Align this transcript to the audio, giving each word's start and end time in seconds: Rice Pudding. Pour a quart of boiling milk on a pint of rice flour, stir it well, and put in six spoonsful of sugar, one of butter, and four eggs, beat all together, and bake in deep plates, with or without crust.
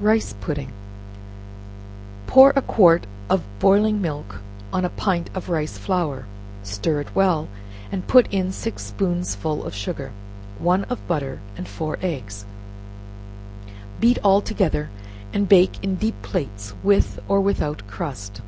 Rice 0.00 0.34
Pudding. 0.40 0.72
Pour 2.26 2.54
a 2.56 2.62
quart 2.62 3.06
of 3.28 3.44
boiling 3.58 4.00
milk 4.00 4.36
on 4.72 4.82
a 4.86 4.88
pint 4.88 5.28
of 5.36 5.50
rice 5.50 5.76
flour, 5.76 6.24
stir 6.62 7.00
it 7.02 7.14
well, 7.14 7.48
and 7.92 8.06
put 8.06 8.28
in 8.32 8.50
six 8.50 8.82
spoonsful 8.84 9.62
of 9.62 9.74
sugar, 9.74 10.12
one 10.58 10.84
of 10.84 11.06
butter, 11.06 11.40
and 11.54 11.68
four 11.68 11.98
eggs, 12.00 12.46
beat 14.00 14.16
all 14.24 14.40
together, 14.40 14.88
and 15.34 15.50
bake 15.50 15.84
in 15.84 15.96
deep 15.96 16.22
plates, 16.22 16.72
with 16.82 17.20
or 17.28 17.38
without 17.42 17.86
crust. 17.86 18.40